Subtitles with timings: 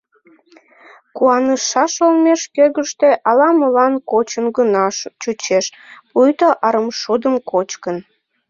[1.17, 4.85] Куанышаш олмеш кӧргыштӧ ала-молан кочын гына
[5.21, 5.65] чучеш,
[6.09, 7.97] пуйто арымшудым кочкын.